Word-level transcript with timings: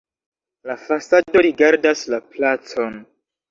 La 0.69 0.77
fasado 0.85 1.43
rigardas 1.47 2.03
la 2.17 2.23
placon. 2.33 3.01